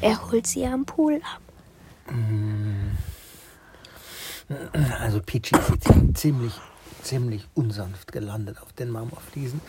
[0.00, 1.40] Er holt sie am Pool ab.
[5.00, 6.52] Also Peachy ist ziemlich,
[7.02, 9.60] ziemlich unsanft gelandet auf den Marmorfliesen.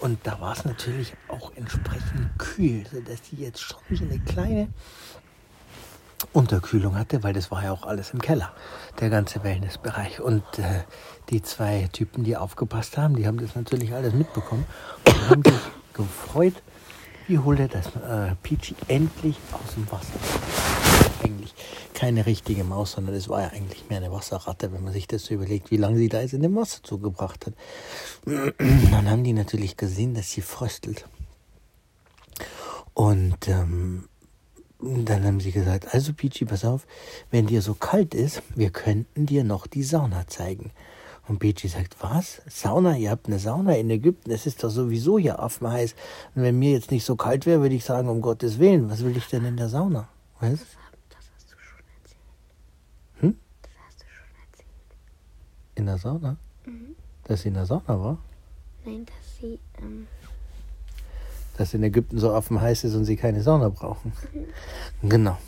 [0.00, 4.68] Und da war es natürlich auch entsprechend kühl, sodass sie jetzt schon so eine kleine
[6.32, 8.52] Unterkühlung hatte, weil das war ja auch alles im Keller,
[8.98, 10.20] der ganze Wellnessbereich.
[10.20, 10.82] Und äh,
[11.30, 14.66] die zwei Typen, die aufgepasst haben, die haben das natürlich alles mitbekommen
[15.06, 15.60] und haben sich
[15.92, 16.54] gefreut,
[17.26, 20.18] wie holt er das äh, Peachy endlich aus dem Wasser.
[21.22, 21.54] Eigentlich
[21.94, 25.24] keine richtige Maus, sondern es war ja eigentlich mehr eine Wasserratte, wenn man sich das
[25.24, 27.54] so überlegt, wie lange sie da jetzt in dem Wasser zugebracht hat.
[28.58, 31.06] Dann haben die natürlich gesehen, dass sie fröstelt.
[32.92, 34.08] Und ähm,
[34.80, 36.86] dann haben sie gesagt, also Peachy, pass auf,
[37.30, 40.72] wenn dir so kalt ist, wir könnten dir noch die Sauna zeigen.
[41.26, 42.42] Und Peachy sagt, was?
[42.46, 42.96] Sauna?
[42.96, 44.30] Ihr habt eine Sauna in Ägypten?
[44.30, 45.94] Es ist doch sowieso hier affenheiß.
[46.34, 49.02] Und wenn mir jetzt nicht so kalt wäre, würde ich sagen, um Gottes Willen, was
[49.02, 50.08] will ich denn in der Sauna?
[50.40, 50.50] Was?
[50.50, 50.60] Das
[51.34, 52.20] hast du schon erzählt.
[53.20, 53.38] Hm?
[53.62, 54.68] Das hast du schon erzählt.
[55.76, 56.36] In der Sauna?
[56.66, 56.96] Mhm.
[57.24, 58.18] Dass sie in der Sauna war?
[58.84, 60.06] Nein, dass sie, ähm,
[61.56, 64.12] Dass in Ägypten so affenheiß ist und sie keine Sauna brauchen.
[65.02, 65.38] Genau.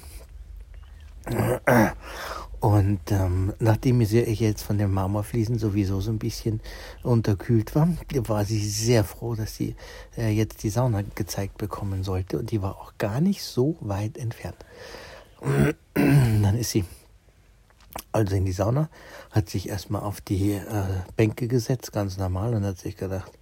[2.60, 6.60] Und ähm, nachdem sie jetzt von den Marmorfliesen sowieso so ein bisschen
[7.02, 7.88] unterkühlt war,
[8.28, 9.76] war sie sehr froh, dass sie
[10.16, 12.38] äh, jetzt die Sauna gezeigt bekommen sollte.
[12.38, 14.56] Und die war auch gar nicht so weit entfernt.
[15.94, 16.84] Dann ist sie
[18.12, 18.88] also in die Sauna,
[19.30, 20.62] hat sich erstmal auf die äh,
[21.16, 23.32] Bänke gesetzt, ganz normal, und hat sich gedacht,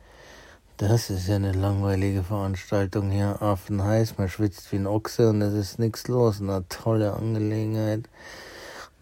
[0.76, 5.54] das ist ja eine langweilige Veranstaltung hier, affenheiß, man schwitzt wie ein Ochse und es
[5.54, 8.08] ist nichts los, eine tolle Angelegenheit.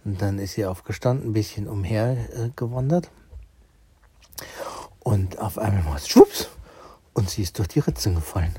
[0.05, 2.51] Und dann ist sie aufgestanden, ein bisschen umher äh.
[5.01, 6.49] Und auf einmal war es schwupps
[7.13, 8.55] und sie ist durch die Ritzen gefallen.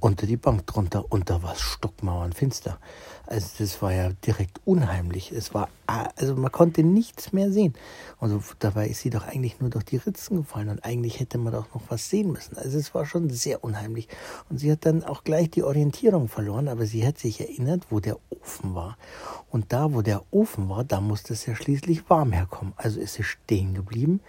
[0.00, 2.78] Unter die Bank drunter und da war es stockmauernfinster.
[3.26, 5.32] Also das war ja direkt unheimlich.
[5.32, 7.74] Es war, also man konnte nichts mehr sehen.
[8.18, 11.52] Also dabei ist sie doch eigentlich nur durch die Ritzen gefallen und eigentlich hätte man
[11.52, 12.56] doch noch was sehen müssen.
[12.56, 14.08] Also es war schon sehr unheimlich.
[14.48, 18.00] Und sie hat dann auch gleich die Orientierung verloren, aber sie hat sich erinnert, wo
[18.00, 18.96] der Ofen war.
[19.50, 22.72] Und da, wo der Ofen war, da musste es ja schließlich warm herkommen.
[22.76, 24.20] Also ist sie stehen geblieben,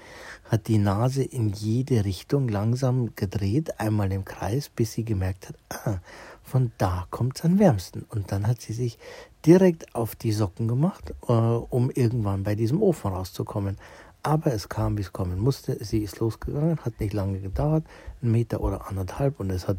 [0.50, 5.56] hat die Nase in jede Richtung langsam gedreht, einmal im Kreis, bis sie gemerkt hat,
[5.70, 6.00] ah,
[6.44, 8.06] von da kommt es am wärmsten.
[8.10, 9.00] Und dann hat sie sich
[9.46, 13.78] direkt auf die Socken gemacht, äh, um irgendwann bei diesem Ofen rauszukommen.
[14.24, 15.84] Aber es kam, wie es kommen musste.
[15.84, 17.86] Sie ist losgegangen, hat nicht lange gedauert,
[18.22, 19.78] einen Meter oder anderthalb, und es hat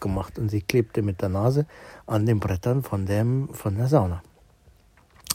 [0.00, 1.66] gemacht und sie klebte mit der Nase
[2.06, 4.22] an den Brettern von, dem, von der Sauna.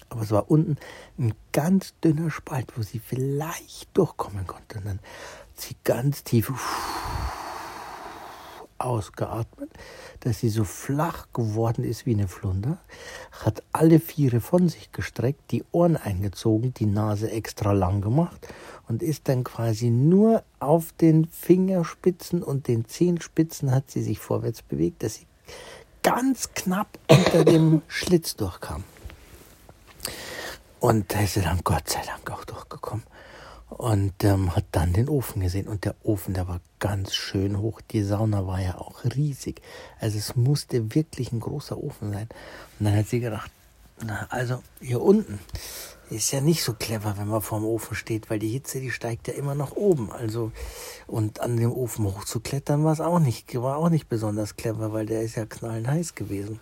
[0.10, 0.78] Aber es war unten
[1.18, 4.80] ein ganz dünner Spalt, wo sie vielleicht durchkommen konnte.
[4.80, 6.52] Und dann hat sie ganz tief
[8.78, 9.70] ausgeatmet,
[10.22, 12.78] dass sie so flach geworden ist wie eine Flunder,
[13.32, 18.48] hat alle Viere von sich gestreckt, die Ohren eingezogen, die Nase extra lang gemacht
[18.88, 24.62] und ist dann quasi nur auf den Fingerspitzen und den Zehenspitzen hat sie sich vorwärts
[24.62, 25.28] bewegt, dass sie
[26.04, 28.84] ganz knapp unter dem Schlitz durchkam.
[30.80, 33.04] Und da ist sie dann Gott sei Dank auch durchgekommen
[33.78, 35.68] und ähm, hat dann den Ofen gesehen.
[35.68, 37.82] Und der Ofen, der war ganz schön hoch.
[37.82, 39.62] Die Sauna war ja auch riesig.
[40.00, 42.30] Also es musste wirklich ein großer Ofen sein.
[42.80, 43.52] Und dann hat sie gedacht,
[44.02, 45.40] na, also hier unten
[46.10, 49.28] ist ja nicht so clever, wenn man vorm Ofen steht, weil die Hitze, die steigt
[49.28, 50.12] ja immer nach oben.
[50.12, 50.52] Also
[51.08, 55.06] und an dem Ofen hochzuklettern war es auch nicht, war auch nicht besonders clever, weil
[55.06, 56.60] der ist ja knallenheiß gewesen.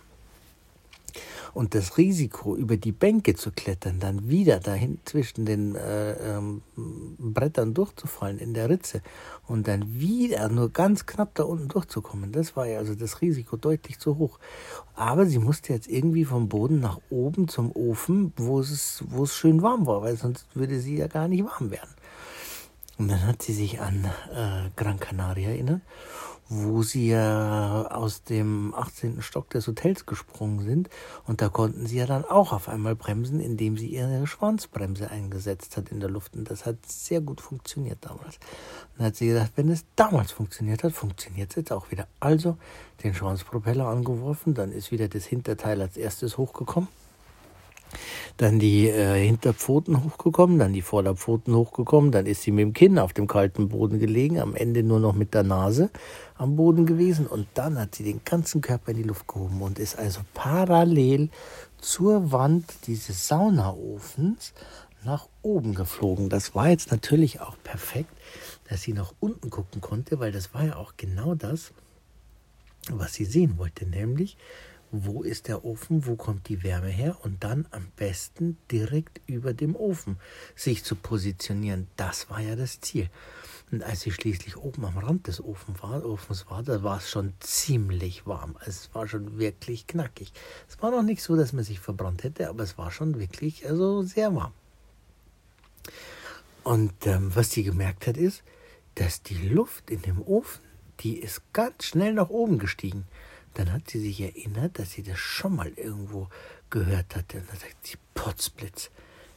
[1.54, 6.62] Und das Risiko, über die Bänke zu klettern, dann wieder dahin zwischen den äh, ähm,
[6.76, 9.02] Brettern durchzufallen in der Ritze
[9.46, 13.56] und dann wieder nur ganz knapp da unten durchzukommen, das war ja also das Risiko
[13.56, 14.40] deutlich zu hoch.
[14.94, 19.86] Aber sie musste jetzt irgendwie vom Boden nach oben zum Ofen, wo es, schön warm
[19.86, 21.94] war, weil sonst würde sie ja gar nicht warm werden.
[22.98, 25.82] Und dann hat sie sich an äh, Gran Canaria erinnert
[26.48, 29.22] wo sie ja aus dem 18.
[29.22, 30.90] Stock des Hotels gesprungen sind.
[31.26, 35.76] Und da konnten sie ja dann auch auf einmal bremsen, indem sie ihre Schwanzbremse eingesetzt
[35.76, 36.36] hat in der Luft.
[36.36, 38.36] Und das hat sehr gut funktioniert damals.
[38.36, 42.06] Und dann hat sie gedacht, wenn es damals funktioniert hat, funktioniert es jetzt auch wieder.
[42.20, 42.58] Also
[43.02, 46.88] den Schwanzpropeller angeworfen, dann ist wieder das Hinterteil als erstes hochgekommen
[48.36, 52.98] dann die äh, Hinterpfoten hochgekommen, dann die Vorderpfoten hochgekommen, dann ist sie mit dem Kinn
[52.98, 55.90] auf dem kalten Boden gelegen, am Ende nur noch mit der Nase
[56.36, 59.78] am Boden gewesen und dann hat sie den ganzen Körper in die Luft gehoben und
[59.78, 61.30] ist also parallel
[61.80, 64.52] zur Wand dieses Saunaofens
[65.04, 66.28] nach oben geflogen.
[66.28, 68.10] Das war jetzt natürlich auch perfekt,
[68.68, 71.72] dass sie nach unten gucken konnte, weil das war ja auch genau das,
[72.90, 74.36] was sie sehen wollte, nämlich
[75.02, 79.52] wo ist der Ofen, wo kommt die Wärme her und dann am besten direkt über
[79.52, 80.18] dem Ofen
[80.54, 81.88] sich zu positionieren.
[81.96, 83.10] Das war ja das Ziel.
[83.72, 87.10] Und als sie schließlich oben am Rand des Ofens war, Ofens war da war es
[87.10, 88.56] schon ziemlich warm.
[88.64, 90.32] Es war schon wirklich knackig.
[90.68, 93.66] Es war noch nicht so, dass man sich verbrannt hätte, aber es war schon wirklich
[93.66, 94.52] also sehr warm.
[96.62, 98.42] Und ähm, was sie gemerkt hat, ist,
[98.94, 100.62] dass die Luft in dem Ofen,
[101.00, 103.06] die ist ganz schnell nach oben gestiegen.
[103.54, 106.28] Dann hat sie sich erinnert, dass sie das schon mal irgendwo
[106.70, 107.38] gehört hatte.
[107.38, 108.90] Und dann sagt sie, Potzblitz,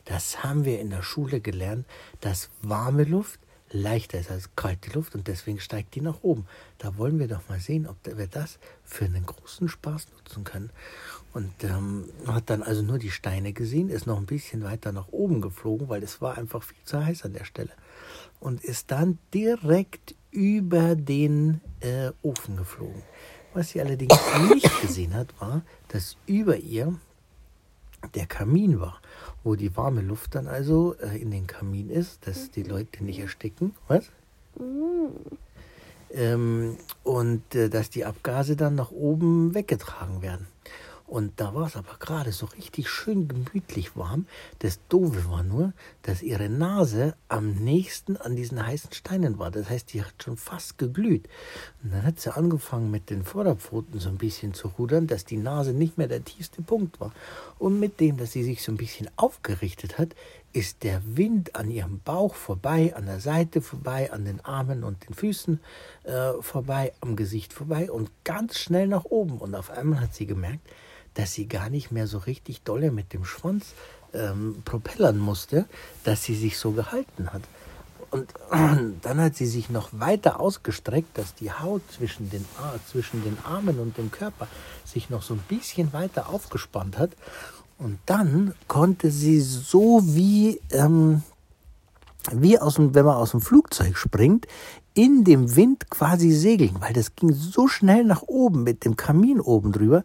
[0.05, 1.85] das haben wir in der Schule gelernt,
[2.21, 3.39] dass warme Luft
[3.71, 6.45] leichter ist als kalte Luft und deswegen steigt die nach oben.
[6.77, 10.69] Da wollen wir doch mal sehen, ob wir das für einen großen Spaß nutzen können.
[11.33, 15.09] Und ähm, hat dann also nur die Steine gesehen, ist noch ein bisschen weiter nach
[15.09, 17.71] oben geflogen, weil es war einfach viel zu heiß an der Stelle.
[18.39, 23.03] Und ist dann direkt über den äh, Ofen geflogen.
[23.57, 24.13] Was sie allerdings
[24.53, 26.93] nicht gesehen hat, war, dass über ihr
[28.13, 29.01] der Kamin war,
[29.43, 33.17] wo die warme Luft dann also äh, in den Kamin ist, dass die Leute nicht
[33.17, 33.73] ersticken.
[33.87, 34.11] Was?
[36.11, 40.45] Ähm, und äh, dass die Abgase dann nach oben weggetragen werden.
[41.07, 44.27] Und da war es aber gerade so richtig schön gemütlich warm.
[44.59, 45.71] Das Doofe war nur,
[46.01, 49.49] dass ihre Nase am nächsten an diesen heißen Steinen war.
[49.49, 51.29] Das heißt, die hat schon fast geglüht.
[51.81, 55.37] Und dann hat sie angefangen mit den Vorderpfoten so ein bisschen zu rudern, dass die
[55.37, 57.13] Nase nicht mehr der tiefste Punkt war.
[57.57, 60.13] Und mit dem, dass sie sich so ein bisschen aufgerichtet hat,
[60.51, 65.07] ist der Wind an ihrem Bauch vorbei, an der Seite vorbei, an den Armen und
[65.07, 65.61] den Füßen
[66.03, 69.37] äh, vorbei, am Gesicht vorbei und ganz schnell nach oben.
[69.37, 70.67] Und auf einmal hat sie gemerkt,
[71.17, 73.73] dass sie gar nicht mehr so richtig dolle mit dem Schwanz
[74.13, 75.65] ähm, propellern musste,
[76.03, 77.41] dass sie sich so gehalten hat.
[78.11, 78.31] Und
[79.01, 82.45] dann hat sie sich noch weiter ausgestreckt, dass die Haut zwischen den,
[82.89, 84.47] zwischen den Armen und dem Körper
[84.85, 87.11] sich noch so ein bisschen weiter aufgespannt hat.
[87.79, 91.23] Und dann konnte sie so wie, ähm,
[92.33, 94.47] wie aus dem, wenn man aus dem Flugzeug springt,
[94.93, 99.39] in dem Wind quasi segeln, weil das ging so schnell nach oben mit dem Kamin
[99.39, 100.01] oben drüber,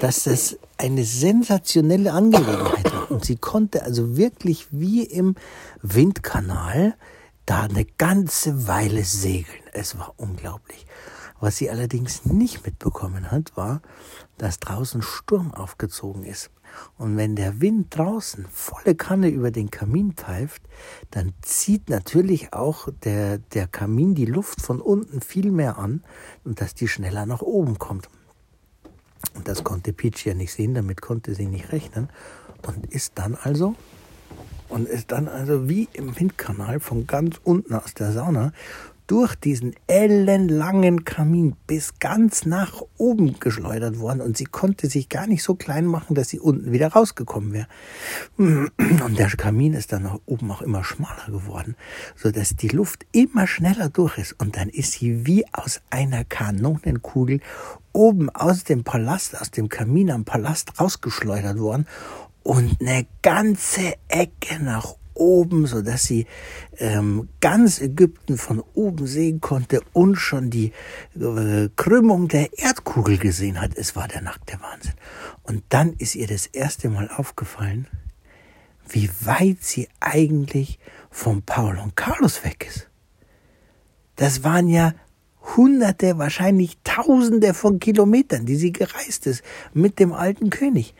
[0.00, 3.10] dass das eine sensationelle Angelegenheit war.
[3.10, 5.34] Und sie konnte also wirklich wie im
[5.82, 6.94] Windkanal
[7.44, 9.62] da eine ganze Weile segeln.
[9.72, 10.86] Es war unglaublich.
[11.40, 13.82] Was sie allerdings nicht mitbekommen hat, war,
[14.38, 16.50] dass draußen Sturm aufgezogen ist.
[16.98, 20.62] Und wenn der Wind draußen volle Kanne über den Kamin pfeift,
[21.10, 26.02] dann zieht natürlich auch der, der Kamin die Luft von unten viel mehr an
[26.44, 28.08] und dass die schneller nach oben kommt.
[29.34, 32.08] Und das konnte Peach ja nicht sehen, damit konnte sie nicht rechnen
[32.66, 33.74] und ist dann also
[34.68, 38.52] und ist dann also wie im Windkanal von ganz unten aus der Sauna
[39.06, 45.26] durch diesen ellenlangen Kamin bis ganz nach oben geschleudert worden und sie konnte sich gar
[45.26, 47.68] nicht so klein machen, dass sie unten wieder rausgekommen wäre.
[48.36, 51.76] Und der Kamin ist dann nach oben auch immer schmaler geworden,
[52.16, 56.24] so dass die Luft immer schneller durch ist und dann ist sie wie aus einer
[56.24, 57.40] Kanonenkugel
[57.92, 61.86] oben aus dem Palast, aus dem Kamin am Palast rausgeschleudert worden
[62.42, 66.26] und eine ganze Ecke nach oben, so dass sie
[66.78, 70.72] ähm, ganz Ägypten von oben sehen konnte und schon die
[71.18, 73.72] äh, Krümmung der Erdkugel gesehen hat.
[73.76, 74.94] Es war der nackte Wahnsinn.
[75.42, 77.86] Und dann ist ihr das erste Mal aufgefallen,
[78.88, 80.78] wie weit sie eigentlich
[81.10, 82.88] von Paul und Carlos weg ist.
[84.16, 84.94] Das waren ja
[85.54, 89.42] Hunderte, wahrscheinlich Tausende von Kilometern, die sie gereist ist
[89.72, 90.94] mit dem alten König.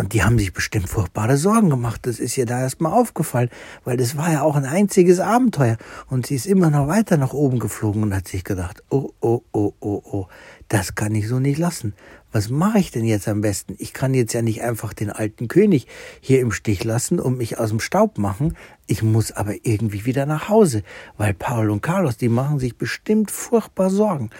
[0.00, 2.06] Und die haben sich bestimmt furchtbare Sorgen gemacht.
[2.06, 3.50] Das ist ihr da erstmal aufgefallen,
[3.84, 5.76] weil das war ja auch ein einziges Abenteuer.
[6.08, 9.42] Und sie ist immer noch weiter nach oben geflogen und hat sich gedacht, oh, oh,
[9.52, 10.26] oh, oh, oh,
[10.68, 11.92] das kann ich so nicht lassen.
[12.32, 13.74] Was mache ich denn jetzt am besten?
[13.76, 15.86] Ich kann jetzt ja nicht einfach den alten König
[16.22, 18.56] hier im Stich lassen und mich aus dem Staub machen.
[18.86, 20.82] Ich muss aber irgendwie wieder nach Hause,
[21.18, 24.30] weil Paul und Carlos, die machen sich bestimmt furchtbar Sorgen.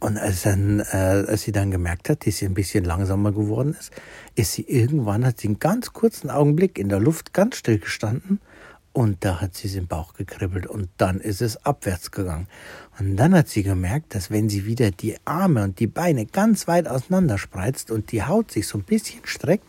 [0.00, 0.96] Und als, dann, äh,
[1.28, 3.92] als sie dann gemerkt hat, dass sie ein bisschen langsamer geworden ist,
[4.34, 8.40] ist sie irgendwann, hat sie einen ganz kurzen Augenblick in der Luft ganz still gestanden
[8.92, 12.48] und da hat sie es im Bauch gekribbelt und dann ist es abwärts gegangen.
[12.98, 16.66] Und dann hat sie gemerkt, dass wenn sie wieder die Arme und die Beine ganz
[16.66, 19.66] weit auseinander spreizt und die Haut sich so ein bisschen streckt,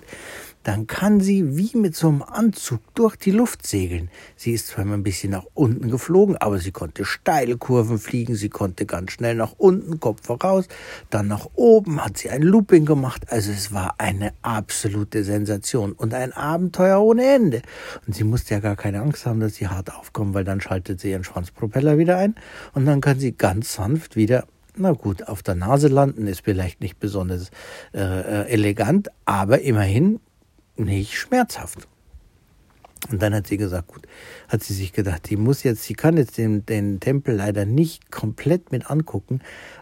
[0.63, 4.09] dann kann sie wie mit so einem Anzug durch die Luft segeln.
[4.35, 8.35] Sie ist zwar immer ein bisschen nach unten geflogen, aber sie konnte steile Kurven fliegen,
[8.35, 10.67] sie konnte ganz schnell nach unten, Kopf voraus,
[11.09, 13.31] dann nach oben hat sie ein Looping gemacht.
[13.31, 17.61] Also es war eine absolute Sensation und ein Abenteuer ohne Ende.
[18.05, 20.99] Und sie musste ja gar keine Angst haben, dass sie hart aufkommt, weil dann schaltet
[20.99, 22.35] sie ihren Schwanzpropeller wieder ein
[22.73, 24.45] und dann kann sie ganz sanft wieder
[24.77, 27.49] Na gut, auf der Nase landen ist vielleicht nicht besonders
[27.93, 30.19] äh, äh elegant, aber immerhin
[30.85, 31.87] nicht schmerzhaft.
[33.09, 34.07] Und dann hat sie gesagt, gut,
[34.47, 38.11] hat sie sich gedacht, sie muss jetzt, sie kann jetzt den, den Tempel leider nicht
[38.11, 39.41] komplett mit angucken,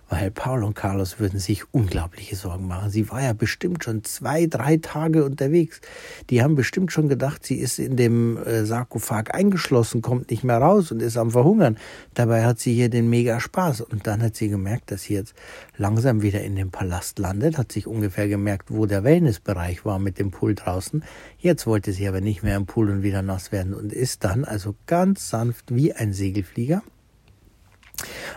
[0.09, 2.89] weil Paul und Carlos würden sich unglaubliche Sorgen machen.
[2.89, 5.81] Sie war ja bestimmt schon zwei, drei Tage unterwegs.
[6.29, 10.57] Die haben bestimmt schon gedacht, sie ist in dem äh, Sarkophag eingeschlossen, kommt nicht mehr
[10.57, 11.77] raus und ist am Verhungern.
[12.15, 13.81] Dabei hat sie hier den mega Spaß.
[13.81, 15.35] Und dann hat sie gemerkt, dass sie jetzt
[15.77, 20.17] langsam wieder in dem Palast landet, hat sich ungefähr gemerkt, wo der Wellnessbereich war mit
[20.17, 21.03] dem Pool draußen.
[21.37, 24.43] Jetzt wollte sie aber nicht mehr im Pool und wieder nass werden und ist dann
[24.43, 26.81] also ganz sanft wie ein Segelflieger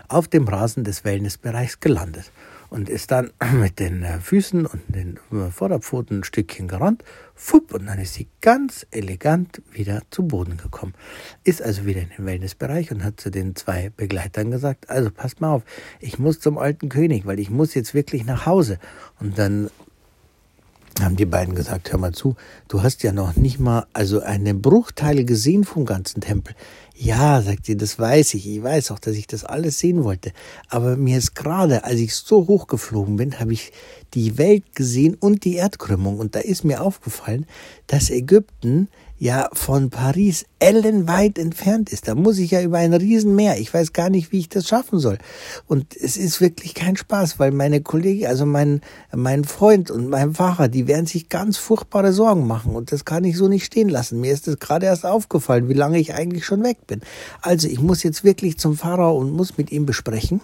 [0.07, 2.31] auf dem Rasen des Wellnessbereichs gelandet
[2.73, 7.03] und ist dann mit den äh, Füßen und den äh, Vorderpfoten ein Stückchen gerannt,
[7.35, 10.93] fupp, und dann ist sie ganz elegant wieder zu Boden gekommen.
[11.43, 15.39] Ist also wieder in den Wellnessbereich und hat zu den zwei Begleitern gesagt, also passt
[15.39, 15.63] mal auf,
[15.99, 18.79] ich muss zum alten König, weil ich muss jetzt wirklich nach Hause.
[19.19, 19.69] Und dann
[21.01, 22.35] haben die beiden gesagt, hör mal zu,
[22.67, 26.55] du hast ja noch nicht mal also eine Bruchteile gesehen vom ganzen Tempel.
[26.95, 28.47] Ja, sagt sie, das weiß ich.
[28.47, 30.31] Ich weiß auch, dass ich das alles sehen wollte.
[30.69, 33.71] Aber mir ist gerade, als ich so hochgeflogen bin, habe ich
[34.13, 36.19] die Welt gesehen und die Erdkrümmung.
[36.19, 37.47] Und da ist mir aufgefallen,
[37.87, 38.89] dass Ägypten
[39.23, 42.09] ja von Paris ellenweit entfernt ist.
[42.09, 43.57] Da muss ich ja über ein Riesenmeer.
[43.57, 45.17] Ich weiß gar nicht, wie ich das schaffen soll.
[45.65, 48.81] Und es ist wirklich kein Spaß, weil meine Kollegen, also mein,
[49.15, 52.75] mein Freund und mein Fahrer, die werden sich ganz furchtbare Sorgen machen.
[52.75, 54.19] Und das kann ich so nicht stehen lassen.
[54.19, 56.99] Mir ist es gerade erst aufgefallen, wie lange ich eigentlich schon weg bin.
[57.41, 60.41] Also ich muss jetzt wirklich zum Fahrer und muss mit ihm besprechen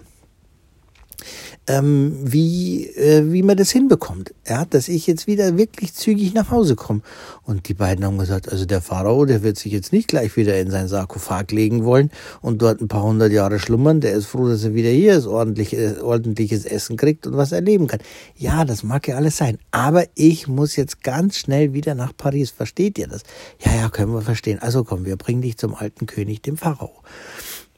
[1.69, 4.33] ähm, wie, äh, wie man das hinbekommt.
[4.47, 7.01] Ja, dass ich jetzt wieder wirklich zügig nach Hause komme.
[7.43, 10.59] Und die beiden haben gesagt, also der Pharao, der wird sich jetzt nicht gleich wieder
[10.59, 12.09] in sein Sarkophag legen wollen
[12.41, 14.01] und dort ein paar hundert Jahre schlummern.
[14.01, 17.51] Der ist froh, dass er wieder hier ist, ordentlich, äh, ordentliches Essen kriegt und was
[17.51, 17.99] erleben kann.
[18.35, 19.59] Ja, das mag ja alles sein.
[19.69, 22.49] Aber ich muss jetzt ganz schnell wieder nach Paris.
[22.49, 23.21] Versteht ihr das?
[23.63, 24.57] Ja, ja, können wir verstehen.
[24.57, 27.03] Also komm, wir bringen dich zum alten König, dem Pharao.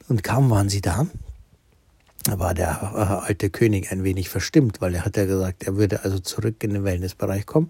[0.08, 1.06] Und kaum waren sie da,
[2.30, 6.04] war der äh, alte König ein wenig verstimmt, weil er hat ja gesagt, er würde
[6.04, 7.68] also zurück in den Wellnessbereich kommen.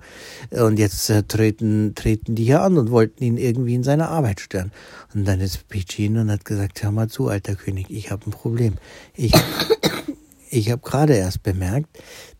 [0.50, 4.40] Und jetzt äh, treten, treten die hier an und wollten ihn irgendwie in seiner Arbeit
[4.40, 4.72] stören.
[5.14, 8.30] Und dann ist hin und hat gesagt, hör mal zu, alter König, ich habe ein
[8.30, 8.74] Problem.
[9.14, 9.32] Ich,
[10.52, 11.88] ich habe gerade erst bemerkt,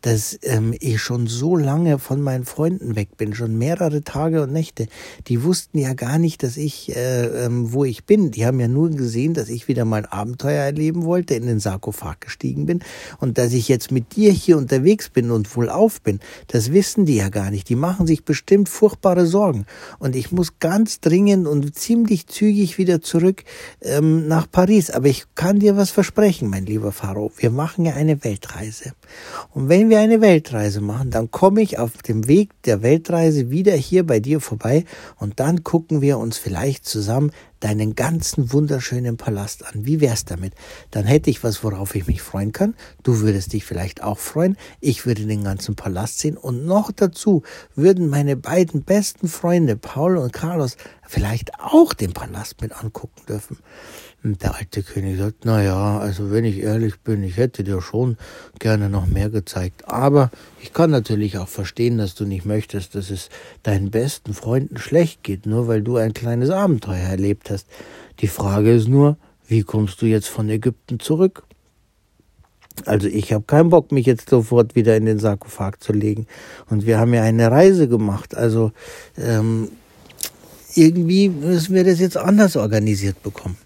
[0.03, 4.53] dass ähm, ich schon so lange von meinen Freunden weg bin, schon mehrere Tage und
[4.53, 4.89] Nächte.
[5.29, 8.33] Die wussten ja gar nicht, dass ich, äh, ähm, wo ich bin.
[8.33, 11.61] Die haben ja nur gesehen, dass ich wieder mal ein Abenteuer erleben wollte, in den
[11.61, 12.81] Sarkophag gestiegen bin
[13.19, 16.19] und dass ich jetzt mit dir hier unterwegs bin und wohlauf bin.
[16.49, 17.69] Das wissen die ja gar nicht.
[17.69, 19.67] Die machen sich bestimmt furchtbare Sorgen.
[20.01, 23.45] Und ich muss ganz dringend und ziemlich zügig wieder zurück
[23.81, 24.91] ähm, nach Paris.
[24.91, 27.31] Aber ich kann dir was versprechen, mein lieber Pharao.
[27.37, 28.93] Wir machen ja eine Weltreise.
[29.51, 33.73] Und wenn wir eine Weltreise machen, dann komme ich auf dem Weg der Weltreise wieder
[33.73, 34.85] hier bei dir vorbei
[35.19, 37.33] und dann gucken wir uns vielleicht zusammen
[37.63, 39.87] deinen ganzen wunderschönen Palast an.
[39.87, 40.53] Wie wär's damit?
[40.91, 42.75] Dann hätte ich was, worauf ich mich freuen kann.
[43.05, 44.57] Du würdest dich vielleicht auch freuen.
[44.81, 47.43] Ich würde den ganzen Palast sehen und noch dazu
[47.77, 53.59] würden meine beiden besten Freunde Paul und Carlos vielleicht auch den Palast mit angucken dürfen.
[54.25, 57.83] Und der alte König sagt, na ja, also wenn ich ehrlich bin, ich hätte dir
[57.83, 58.17] schon
[58.61, 59.89] gerne noch mehr gezeigt.
[59.89, 63.31] Aber ich kann natürlich auch verstehen, dass du nicht möchtest, dass es
[63.65, 67.67] deinen besten Freunden schlecht geht, nur weil du ein kleines Abenteuer erlebt hast.
[68.21, 69.17] Die Frage ist nur,
[69.49, 71.43] wie kommst du jetzt von Ägypten zurück?
[72.87, 76.27] Also ich habe keinen Bock, mich jetzt sofort wieder in den Sarkophag zu legen.
[76.71, 78.37] Und wir haben ja eine Reise gemacht.
[78.37, 78.71] Also
[79.19, 79.69] ähm,
[80.75, 83.59] irgendwie müssen wir das jetzt anders organisiert bekommen.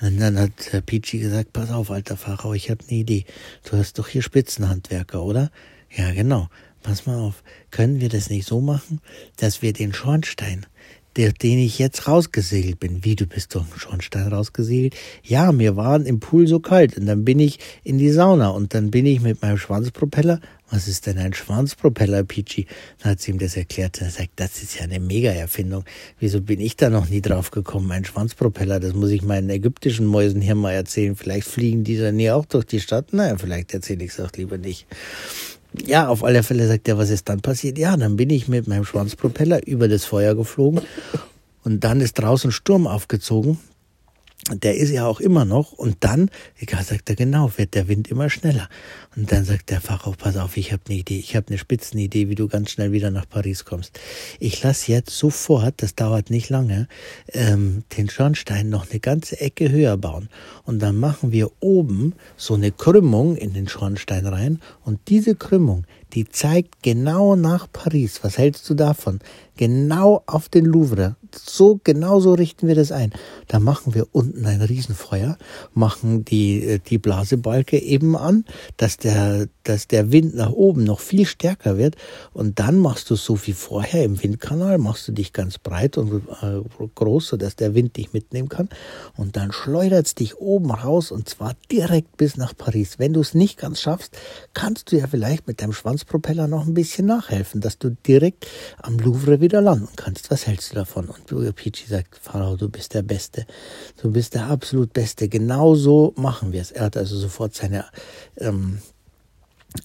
[0.00, 3.24] Und dann hat äh, Peachy gesagt, pass auf, alter Pharao, ich habe eine Idee.
[3.68, 5.50] Du hast doch hier Spitzenhandwerker, oder?
[5.90, 6.48] Ja, genau.
[6.82, 7.42] Pass mal auf.
[7.70, 9.00] Können wir das nicht so machen,
[9.36, 10.66] dass wir den Schornstein,
[11.16, 13.04] der, den ich jetzt rausgesegelt bin.
[13.04, 14.94] Wie, du bist doch im Schornstein rausgesegelt?
[15.22, 18.74] Ja, mir war im Pool so kalt und dann bin ich in die Sauna und
[18.74, 20.40] dann bin ich mit meinem Schwanzpropeller
[20.74, 22.66] was ist denn ein Schwanzpropeller, Peachy?
[22.98, 24.00] Dann hat sie ihm das erklärt.
[24.00, 25.84] Er sagt, das ist ja eine Mega-Erfindung.
[26.18, 27.92] Wieso bin ich da noch nie drauf gekommen?
[27.92, 31.14] Ein Schwanzpropeller, das muss ich meinen ägyptischen Mäusen hier mal erzählen.
[31.14, 33.12] Vielleicht fliegen die dann hier auch durch die Stadt.
[33.12, 34.86] Naja, vielleicht erzähle ich es auch lieber nicht.
[35.82, 37.78] Ja, auf alle Fälle sagt er, was ist dann passiert?
[37.78, 40.80] Ja, dann bin ich mit meinem Schwanzpropeller über das Feuer geflogen
[41.64, 43.58] und dann ist draußen Sturm aufgezogen
[44.52, 45.72] der ist ja auch immer noch.
[45.72, 48.68] Und dann, egal, sagt er, genau, wird der Wind immer schneller.
[49.16, 52.28] Und dann sagt der Pfarrer, pass auf, ich habe eine Idee, ich habe eine Spitzenidee,
[52.28, 53.98] wie du ganz schnell wieder nach Paris kommst.
[54.40, 56.88] Ich lass jetzt sofort, das dauert nicht lange,
[57.32, 60.28] ähm, den Schornstein noch eine ganze Ecke höher bauen.
[60.64, 64.60] Und dann machen wir oben so eine Krümmung in den Schornstein rein.
[64.84, 68.20] Und diese Krümmung, die zeigt genau nach Paris.
[68.22, 69.20] Was hältst du davon?
[69.56, 71.16] Genau auf den Louvre.
[71.36, 73.12] So, genau so richten wir das ein.
[73.48, 75.36] Da machen wir unten ein Riesenfeuer,
[75.72, 78.44] machen die, die Blasebalke eben an,
[78.76, 81.96] dass der, dass der Wind nach oben noch viel stärker wird.
[82.32, 86.22] Und dann machst du so wie vorher im Windkanal, machst du dich ganz breit und
[86.42, 86.60] äh,
[86.94, 88.68] groß, sodass der Wind dich mitnehmen kann.
[89.16, 92.98] Und dann schleudert es dich oben raus und zwar direkt bis nach Paris.
[92.98, 94.16] Wenn du es nicht ganz schaffst,
[94.52, 98.46] kannst du ja vielleicht mit deinem Schwanzpropeller noch ein bisschen nachhelfen, dass du direkt
[98.82, 100.30] am Louvre wieder landen kannst.
[100.30, 101.08] Was hältst du davon?
[101.08, 103.46] Und Peachy sagt, Pharao, du bist der Beste.
[104.00, 105.28] Du bist der absolut Beste.
[105.28, 106.70] Genau so machen wir es.
[106.70, 107.86] Er hat also sofort seine
[108.38, 108.78] ähm,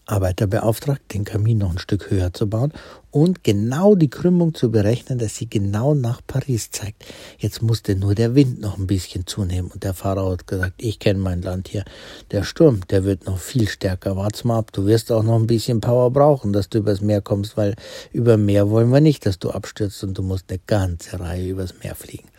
[0.09, 2.73] Arbeiter beauftragt, den Kamin noch ein Stück höher zu bauen
[3.11, 7.05] und genau die Krümmung zu berechnen, dass sie genau nach Paris zeigt.
[7.37, 10.99] Jetzt musste nur der Wind noch ein bisschen zunehmen und der Pharao hat gesagt, ich
[10.99, 11.85] kenne mein Land hier.
[12.31, 14.15] Der Sturm, der wird noch viel stärker.
[14.15, 17.21] Wart's mal ab, du wirst auch noch ein bisschen Power brauchen, dass du übers Meer
[17.21, 17.75] kommst, weil
[18.11, 21.75] über Meer wollen wir nicht, dass du abstürzt und du musst eine ganze Reihe übers
[21.83, 22.29] Meer fliegen.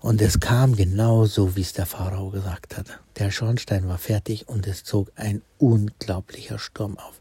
[0.00, 2.92] Und es kam genau so, wie es der Pharao gesagt hatte.
[3.18, 7.20] Der Schornstein war fertig und es zog ein unglaublicher Sturm auf.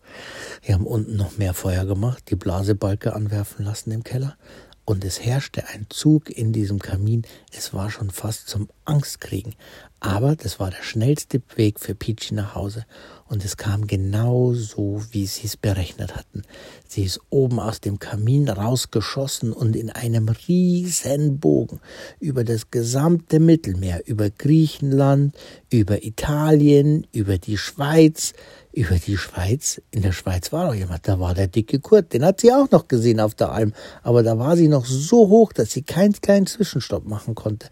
[0.61, 4.37] Wir haben unten noch mehr Feuer gemacht, die Blasebalke anwerfen lassen im Keller
[4.85, 7.23] und es herrschte ein Zug in diesem Kamin.
[7.51, 9.55] Es war schon fast zum Angstkriegen.
[10.05, 12.85] Aber das war der schnellste Weg für Peachy nach Hause.
[13.27, 16.43] Und es kam genau so, wie sie es berechnet hatten.
[16.87, 21.79] Sie ist oben aus dem Kamin rausgeschossen und in einem riesen Bogen
[22.19, 25.35] über das gesamte Mittelmeer, über Griechenland,
[25.71, 28.33] über Italien, über die Schweiz,
[28.75, 29.81] über die Schweiz.
[29.89, 32.69] In der Schweiz war noch jemand, da war der dicke Kurt, den hat sie auch
[32.69, 36.13] noch gesehen auf der Alm, aber da war sie noch so hoch, dass sie keinen
[36.13, 37.69] kleinen Zwischenstopp machen konnte.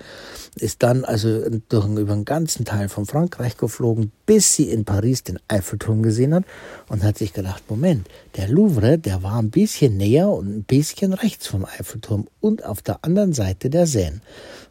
[0.55, 5.23] Ist dann also durch, über den ganzen Teil von Frankreich geflogen, bis sie in Paris
[5.23, 6.45] den Eiffelturm gesehen hat
[6.87, 8.07] und hat sich gedacht, Moment,
[8.37, 12.81] der Louvre, der war ein bisschen näher und ein bisschen rechts vom Eiffelturm und auf
[12.81, 14.21] der anderen Seite der Seine.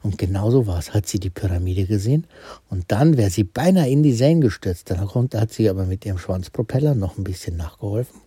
[0.03, 0.95] Und genauso war es.
[0.95, 2.27] Hat sie die Pyramide gesehen
[2.71, 4.91] und dann wäre sie beinahe in die Seine gestürzt.
[4.91, 8.21] Dann hat sie aber mit ihrem Schwanzpropeller noch ein bisschen nachgeholfen,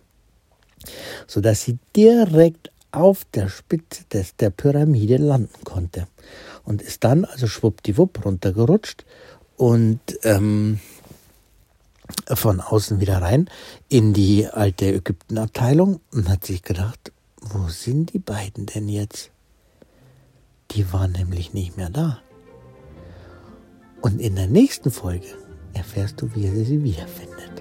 [1.26, 6.06] sodass sie direkt auf der Spitze des, der Pyramide landen konnte.
[6.66, 9.06] Und ist dann also schwuppdiwupp runtergerutscht
[9.56, 10.80] und ähm,
[12.28, 13.48] von außen wieder rein
[13.88, 19.30] in die alte Ägyptenabteilung und hat sich gedacht, wo sind die beiden denn jetzt?
[20.72, 22.20] Die waren nämlich nicht mehr da.
[24.02, 25.26] Und in der nächsten Folge
[25.72, 27.55] erfährst du, wie er sie wiederfindet.